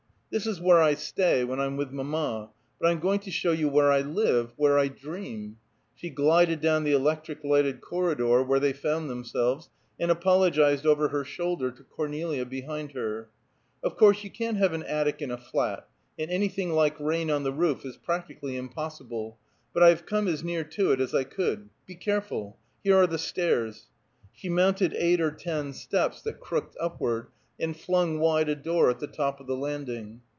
This 0.31 0.47
is 0.47 0.61
where 0.61 0.81
I 0.81 0.93
stay, 0.93 1.43
when 1.43 1.59
I'm 1.59 1.75
with 1.75 1.91
mamma, 1.91 2.51
but 2.79 2.87
I'm 2.89 3.01
going 3.01 3.19
to 3.19 3.29
show 3.29 3.51
you 3.51 3.67
where 3.67 3.91
I 3.91 3.99
live, 3.99 4.53
where 4.55 4.79
I 4.79 4.87
dream." 4.87 5.57
She 5.93 6.09
glided 6.09 6.61
down 6.61 6.85
the 6.85 6.93
electric 6.93 7.43
lighted 7.43 7.81
corridor 7.81 8.41
where 8.41 8.61
they 8.61 8.71
found 8.71 9.09
themselves, 9.09 9.69
and 9.99 10.09
apologized 10.09 10.85
over 10.85 11.09
her 11.09 11.25
shoulder 11.25 11.69
to 11.71 11.83
Cornelia 11.83 12.45
behind 12.45 12.93
her: 12.93 13.27
"Of 13.83 13.97
course, 13.97 14.23
you 14.23 14.29
can't 14.31 14.55
have 14.55 14.71
an 14.71 14.83
attic 14.83 15.21
in 15.21 15.31
a 15.31 15.37
flat; 15.37 15.89
and 16.17 16.31
anything 16.31 16.71
like 16.71 16.97
rain 16.97 17.29
on 17.29 17.43
the 17.43 17.51
roof 17.51 17.85
is 17.85 17.97
practically 17.97 18.55
impossible; 18.55 19.37
but 19.73 19.83
I've 19.83 20.05
come 20.05 20.29
as 20.29 20.45
near 20.45 20.63
to 20.63 20.93
it 20.93 21.01
as 21.01 21.13
I 21.13 21.25
could. 21.25 21.67
Be 21.85 21.95
careful! 21.95 22.57
Here 22.85 22.95
are 22.95 23.05
the 23.05 23.17
stairs." 23.17 23.89
She 24.31 24.47
mounted 24.47 24.93
eight 24.95 25.19
or 25.19 25.31
ten 25.31 25.73
steps 25.73 26.21
that 26.21 26.39
crooked 26.39 26.77
upward, 26.79 27.27
and 27.59 27.77
flung 27.77 28.17
wide 28.17 28.49
a 28.49 28.55
door 28.55 28.89
at 28.89 28.97
the 28.99 29.05
top 29.05 29.39
of 29.39 29.45
the 29.45 29.55
landing. 29.55 30.19